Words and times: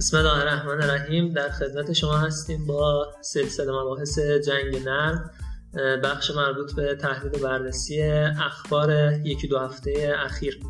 بسم 0.00 0.16
الله 0.16 0.38
الرحمن 0.38 0.82
الرحیم. 0.82 1.32
در 1.32 1.50
خدمت 1.50 1.92
شما 1.92 2.18
هستیم 2.18 2.66
با 2.66 3.06
سلسله 3.20 3.72
مباحث 3.72 4.18
جنگ 4.18 4.76
نرم 4.84 5.30
بخش 6.04 6.30
مربوط 6.30 6.74
به 6.74 6.94
تحلیل 6.94 7.34
و 7.34 7.38
بررسی 7.38 8.02
اخبار 8.46 9.12
یکی 9.12 9.48
دو 9.48 9.58
هفته 9.58 10.14
اخیر. 10.18 10.60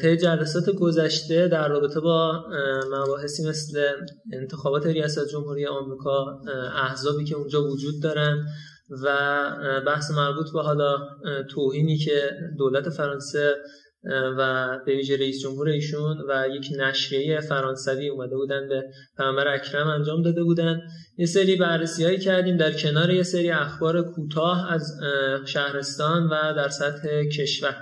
طی 0.00 0.16
جلسات 0.16 0.70
گذشته 0.70 1.48
در 1.48 1.68
رابطه 1.68 2.00
با 2.00 2.44
مباحثی 2.90 3.48
مثل 3.48 3.80
انتخابات 4.32 4.86
ریاست 4.86 5.28
جمهوری 5.28 5.66
آمریکا 5.66 6.40
احزابی 6.74 7.24
که 7.24 7.34
اونجا 7.34 7.64
وجود 7.64 8.02
دارن 8.02 8.46
و 9.04 9.10
بحث 9.86 10.10
مربوط 10.10 10.52
به 10.52 10.62
حالا 10.62 10.96
توهینی 11.50 11.96
که 11.96 12.30
دولت 12.58 12.88
فرانسه 12.88 13.54
و 14.38 14.68
به 14.86 14.92
ویژه 14.96 15.16
رئیس 15.16 15.42
جمهور 15.42 15.68
ایشون 15.68 16.16
و 16.28 16.48
یک 16.48 16.66
نشریه 16.78 17.40
فرانسوی 17.40 18.08
اومده 18.08 18.36
بودن 18.36 18.68
به 18.68 18.84
پیامبر 19.16 19.54
اکرم 19.54 19.88
انجام 19.88 20.22
داده 20.22 20.44
بودن. 20.44 20.80
یه 21.18 21.26
سری 21.26 21.56
بررسی 21.56 22.04
هایی 22.04 22.18
کردیم. 22.18 22.56
در 22.56 22.72
کنار 22.72 23.10
یه 23.10 23.22
سری 23.22 23.50
اخبار 23.50 24.02
کوتاه 24.02 24.72
از 24.72 25.00
شهرستان 25.46 26.26
و 26.26 26.54
در 26.56 26.68
سطح 26.68 27.24
کشور. 27.24 27.76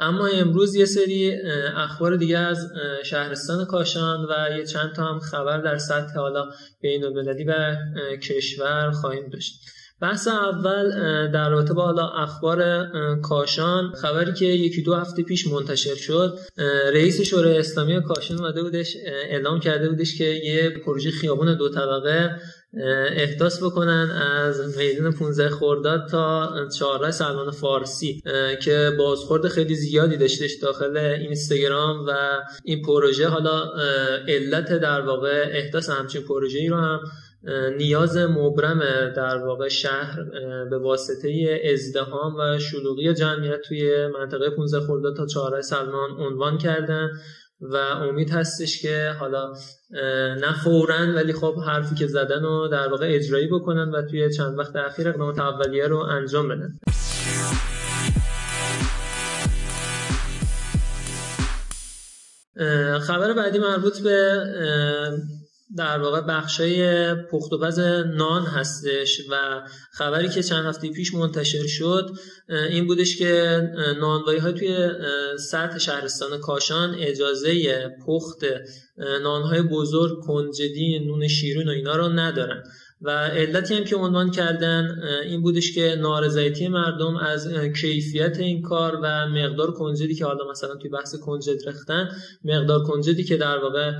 اما 0.00 0.26
امروز 0.26 0.74
یه 0.74 0.84
سری 0.84 1.32
اخبار 1.76 2.16
دیگه 2.16 2.38
از 2.38 2.72
شهرستان 3.04 3.64
کاشان 3.64 4.26
و 4.30 4.58
یه 4.58 4.66
چند 4.66 4.92
تا 4.92 5.04
هم 5.04 5.18
خبر 5.18 5.58
در 5.58 5.78
سطح 5.78 6.14
حالا 6.14 6.44
بین 6.80 7.04
المللی 7.04 7.44
و 7.44 7.76
کشور 8.22 8.90
خواهیم 8.90 9.28
داشت. 9.32 9.52
بحث 10.00 10.28
اول 10.28 10.90
در 11.30 11.50
رابطه 11.50 11.74
با 11.74 11.84
حالا 11.84 12.08
اخبار 12.08 12.90
کاشان 13.22 13.92
خبری 14.02 14.32
که 14.32 14.44
یکی 14.44 14.82
دو 14.82 14.94
هفته 14.94 15.22
پیش 15.22 15.46
منتشر 15.46 15.94
شد 15.94 16.38
رئیس 16.92 17.20
شورای 17.20 17.58
اسلامی 17.58 18.02
کاشان 18.02 18.38
اومده 18.38 18.62
بودش 18.62 18.96
اعلام 19.06 19.60
کرده 19.60 19.88
بودش 19.88 20.18
که 20.18 20.24
یه 20.24 20.70
پروژه 20.70 21.10
خیابون 21.10 21.56
دو 21.56 21.68
طبقه 21.68 22.40
احداث 23.16 23.62
بکنن 23.62 24.10
از 24.46 24.78
میدان 24.78 25.12
15 25.12 25.48
خرداد 25.48 26.08
تا 26.08 26.68
14 26.78 27.10
سلمان 27.10 27.50
فارسی 27.50 28.22
که 28.62 28.90
بازخورد 28.98 29.48
خیلی 29.48 29.74
زیادی 29.74 30.16
داشتش 30.16 30.54
داخل 30.62 30.96
اینستاگرام 30.96 32.06
و 32.06 32.40
این 32.64 32.82
پروژه. 32.82 33.28
حالا 33.28 33.72
علت 34.28 34.72
در 34.72 35.00
واقع 35.00 35.50
احداث 35.52 35.90
همچین 35.90 36.22
پروژه 36.22 36.58
ای 36.58 36.68
رو 36.68 36.76
هم 36.76 37.00
نیاز 37.78 38.16
مبرم 38.16 38.80
در 39.16 39.38
واقع 39.38 39.68
شهر 39.68 40.22
به 40.70 40.78
واسطه 40.78 41.60
ازدهام 41.72 42.36
و 42.36 42.58
شلوغی 42.58 43.14
جمعیت 43.14 43.60
توی 43.60 44.06
منطقه 44.06 44.50
15 44.50 44.80
خرداد 44.80 45.16
تا 45.16 45.26
14 45.26 45.62
سلمان 45.62 46.10
عنوان 46.10 46.58
کردن. 46.58 47.10
و 47.60 47.76
امید 47.76 48.30
هستش 48.30 48.82
که 48.82 49.16
حالا 49.20 49.54
نه 50.40 50.52
فورا 50.64 51.14
ولی 51.14 51.32
خب 51.32 51.54
حرفی 51.66 51.94
که 51.94 52.06
زدن 52.06 52.42
رو 52.42 52.68
در 52.68 52.88
واقع 52.88 53.08
اجرایی 53.10 53.48
بکنن 53.48 53.90
و 53.90 54.02
توی 54.02 54.32
چند 54.32 54.58
وقت 54.58 54.76
اخیر 54.76 55.08
اقدامات 55.08 55.38
اولیه 55.38 55.86
رو 55.86 55.98
انجام 55.98 56.48
بدن. 56.48 56.78
خبر 63.00 63.32
بعدی 63.32 63.58
مربوط 63.58 63.98
به 63.98 64.44
در 65.76 65.98
واقع 65.98 66.20
بخشای 66.20 67.14
پخت 67.14 67.52
و 67.52 67.58
پز 67.58 67.78
نان 68.16 68.42
هستش 68.42 69.20
و 69.30 69.62
خبری 69.92 70.28
که 70.28 70.42
چند 70.42 70.66
هفته 70.66 70.90
پیش 70.90 71.14
منتشر 71.14 71.66
شد 71.66 72.10
این 72.48 72.86
بودش 72.86 73.16
که 73.16 73.62
نانوایی 74.00 74.38
های 74.38 74.52
توی 74.52 74.88
سطح 75.38 75.78
شهرستان 75.78 76.40
کاشان 76.40 76.94
اجازه 76.98 77.88
پخت 78.06 78.44
نانهای 79.22 79.62
بزرگ 79.62 80.20
کنجدی 80.20 80.98
نون 80.98 81.28
شیرین 81.28 81.68
و 81.68 81.70
اینا 81.70 81.96
رو 81.96 82.08
ندارن. 82.08 82.62
و 83.02 83.10
علتی 83.10 83.74
هم 83.74 83.84
که 83.84 83.96
عنوان 83.96 84.30
کردن 84.30 85.00
این 85.24 85.42
بودش 85.42 85.74
که 85.74 85.96
نارضایتی 86.00 86.68
مردم 86.68 87.16
از 87.16 87.48
کیفیت 87.80 88.38
این 88.38 88.62
کار 88.62 89.00
و 89.02 89.26
مقدار 89.28 89.70
کنجدی 89.70 90.14
که 90.14 90.24
حالا 90.24 90.50
مثلا 90.50 90.76
توی 90.76 90.90
بحث 90.90 91.14
کنجد 91.14 91.68
رختن 91.68 92.08
مقدار 92.44 92.82
کنجدی 92.82 93.24
که 93.24 93.36
در 93.36 93.58
واقع 93.58 93.92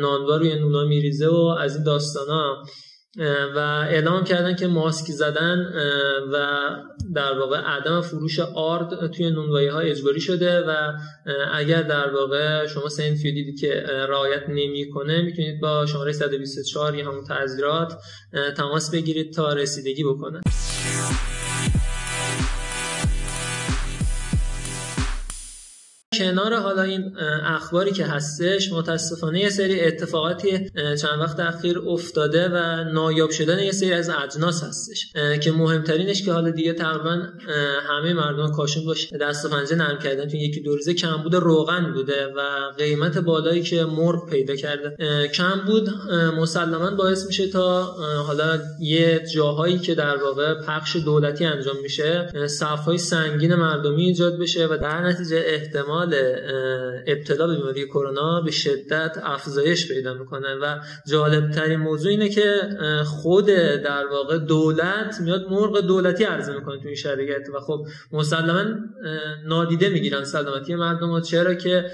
نانوا 0.00 0.36
روی 0.36 0.54
نونا 0.54 0.84
میریزه 0.84 1.28
و 1.28 1.56
از 1.60 1.74
این 1.76 1.84
داستانا 1.84 2.64
و 3.56 3.58
اعلام 3.58 4.24
کردن 4.24 4.56
که 4.56 4.66
ماسک 4.66 5.06
زدن 5.06 5.72
و 6.32 6.46
در 7.14 7.38
واقع 7.38 7.56
عدم 7.56 8.00
فروش 8.00 8.40
آرد 8.40 9.10
توی 9.10 9.30
نونوایی 9.30 9.68
ها 9.68 9.80
اجباری 9.80 10.20
شده 10.20 10.60
و 10.60 10.92
اگر 11.54 11.82
در 11.82 12.14
واقع 12.14 12.66
شما 12.66 12.88
سنفیو 12.88 13.34
دیدی 13.34 13.54
که 13.54 13.84
رعایت 14.08 14.48
نمی‌کنه 14.48 15.22
می‌تونید 15.22 15.60
با 15.60 15.86
شماره 15.86 16.12
124 16.12 16.94
یا 16.94 17.10
همون 17.10 17.24
تعذیرات 17.24 17.92
تماس 18.56 18.90
بگیرید 18.90 19.32
تا 19.32 19.52
رسیدگی 19.52 20.04
بکنه. 20.04 20.40
کنار 26.18 26.54
حالا 26.54 26.82
این 26.82 27.12
اخباری 27.44 27.92
که 27.92 28.04
هستش 28.04 28.72
متاسفانه 28.72 29.40
یه 29.40 29.50
سری 29.50 29.80
اتفاقاتی 29.80 30.70
چند 31.00 31.20
وقت 31.20 31.40
اخیر 31.40 31.78
افتاده 31.78 32.48
و 32.48 32.84
نایاب 32.84 33.30
شدن 33.30 33.58
یه 33.58 33.72
سری 33.72 33.92
از 33.92 34.10
اجناس 34.24 34.64
هستش. 34.64 35.12
که 35.40 35.52
مهمترینش 35.52 36.22
که 36.22 36.32
حالا 36.32 36.50
دیگه 36.50 36.72
تقریبا 36.72 37.22
همه 37.88 38.12
مردم 38.12 38.52
کاشون 38.52 38.84
باش 38.84 39.12
دست 39.12 39.44
و 39.44 39.48
پنجه 39.48 39.76
نرم 39.76 39.98
کردن 39.98 40.28
تو 40.28 40.36
یکی 40.36 40.60
دو 40.60 40.76
روزه 40.76 40.94
کمبود 40.94 41.34
روغن 41.34 41.92
بوده 41.92 42.26
و 42.26 42.40
قیمت 42.78 43.18
بالایی 43.18 43.62
که 43.62 43.84
مرغ 43.84 44.30
پیدا 44.30 44.56
کرده 44.56 44.96
کمبود 45.28 45.88
مسلما 46.38 46.90
باعث 46.90 47.26
میشه 47.26 47.48
تا 47.48 47.82
حالا 48.26 48.58
یه 48.80 49.22
جاهایی 49.34 49.78
که 49.78 49.94
در 49.94 50.16
واقع 50.16 50.54
پخش 50.54 50.96
دولتی 50.96 51.44
انجام 51.44 51.76
میشه 51.82 52.28
صفهای 52.46 52.98
سنگین 52.98 53.54
مردمی 53.54 54.04
ایجاد 54.04 54.38
بشه 54.38 54.66
و 54.66 54.76
در 54.76 55.00
نتیجه 55.00 55.42
احتمال 55.46 56.01
ابتلا 57.06 57.46
به 57.46 57.56
بیماری 57.56 57.86
کرونا 57.86 58.40
به 58.40 58.50
شدت 58.50 59.18
افزایش 59.22 59.88
پیدا 59.92 60.14
می‌کنه 60.14 60.54
و 60.62 60.78
جالب 61.08 61.50
ترین 61.50 61.80
موضوع 61.80 62.10
اینه 62.10 62.28
که 62.28 62.54
خود 63.06 63.46
در 63.46 64.06
واقع 64.06 64.38
دولت 64.38 65.20
میاد 65.20 65.46
مرغ 65.50 65.80
دولتی 65.80 66.24
عرضه 66.24 66.54
می‌کنه 66.54 66.80
تو 66.80 66.86
این 66.86 66.94
شرایط 66.94 67.48
و 67.54 67.60
خب 67.60 67.86
مسلما 68.12 68.64
نادیده 69.46 69.88
می‌گیرن 69.88 70.24
سلامتی 70.24 70.74
مردم 70.74 71.10
و 71.10 71.20
چرا 71.20 71.54
که 71.54 71.84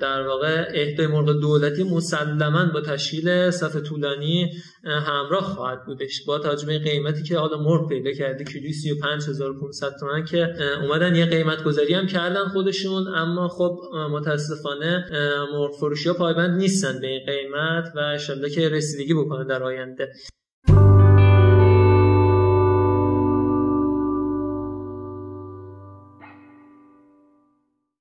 در 0.00 0.26
واقع 0.26 0.64
اهدای 0.74 1.06
مرغ 1.06 1.40
دولتی 1.40 1.82
مسلما 1.82 2.64
با 2.74 2.80
تشکیل 2.80 3.50
صف 3.50 3.76
طولانی 3.76 4.52
همراه 4.84 5.44
خواهد 5.44 5.84
بودش. 5.86 6.24
با 6.26 6.38
تجربه 6.38 6.78
قیمتی 6.78 7.22
که 7.22 7.38
حالا 7.38 7.58
مرغ 7.62 7.88
پیدا 7.88 8.12
کرده 8.12 8.44
کیلوی 8.44 8.72
35500 8.72 9.96
تومان 10.00 10.24
که 10.24 10.54
اومدن 10.82 11.14
یه 11.14 11.26
قیمت 11.26 11.64
گذاری 11.64 11.94
هم 11.94 12.06
کردن 12.06 12.44
خودشون. 12.44 12.97
اما 13.06 13.48
خب 13.48 13.80
متاسفانه 14.10 15.04
مرغ 15.52 15.76
فروشی 15.76 16.08
ها 16.08 16.14
پایبند 16.14 16.58
نیستن 16.58 17.00
به 17.00 17.06
این 17.06 17.26
قیمت 17.26 17.92
و 17.96 17.98
انشالله 17.98 18.50
که 18.50 18.68
رسیدگی 18.68 19.14
بکنه 19.14 19.44
در 19.44 19.62
آینده. 19.62 20.12